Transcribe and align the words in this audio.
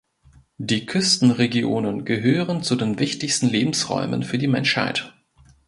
Die 0.57 0.87
Küstenregionen 0.87 2.05
gehören 2.05 2.63
zu 2.63 2.75
den 2.75 2.97
wichtigsten 2.97 3.49
Lebensräumen 3.49 4.23
für 4.23 4.39
die 4.39 4.47
Menschheit. 4.47 5.13